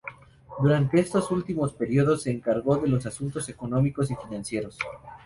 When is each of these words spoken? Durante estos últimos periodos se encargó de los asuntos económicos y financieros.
Durante 0.59 0.99
estos 0.99 1.29
últimos 1.29 1.73
periodos 1.73 2.23
se 2.23 2.31
encargó 2.31 2.75
de 2.77 2.87
los 2.87 3.05
asuntos 3.05 3.47
económicos 3.49 4.09
y 4.09 4.15
financieros. 4.15 4.75